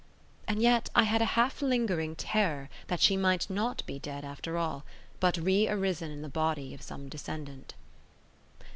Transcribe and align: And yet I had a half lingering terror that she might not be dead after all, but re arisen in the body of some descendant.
And 0.47 0.63
yet 0.63 0.89
I 0.95 1.03
had 1.03 1.21
a 1.21 1.25
half 1.37 1.61
lingering 1.61 2.15
terror 2.15 2.71
that 2.87 3.01
she 3.01 3.15
might 3.15 3.47
not 3.51 3.85
be 3.85 3.99
dead 3.99 4.25
after 4.25 4.57
all, 4.57 4.83
but 5.19 5.37
re 5.37 5.69
arisen 5.69 6.09
in 6.09 6.23
the 6.23 6.27
body 6.27 6.73
of 6.73 6.81
some 6.81 7.07
descendant. 7.07 7.75